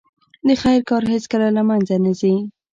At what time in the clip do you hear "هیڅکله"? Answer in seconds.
1.13-1.47